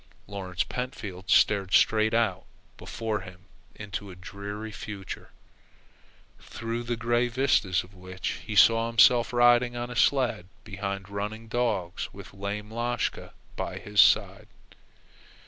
[0.25, 3.41] Lawrence Pentfield stared straight out before him
[3.75, 5.29] into a dreary future,
[6.39, 11.47] through the grey vistas of which he saw himself riding on a sled behind running
[11.47, 14.47] dogs with lame Lashka by his side.